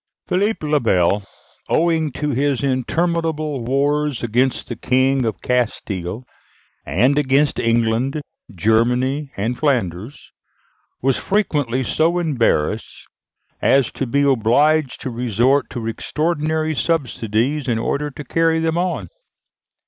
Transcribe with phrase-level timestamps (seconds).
[0.25, 1.23] Philippe le Bel,
[1.69, 6.23] owing to his interminable wars against the King of Castille,
[6.87, 8.19] and against England,
[8.51, 10.31] Germany, and Flanders,
[11.03, 13.05] was frequently so embarrassed
[13.61, 19.07] as to be obliged to resort to extraordinary subsidies in order to carry them on.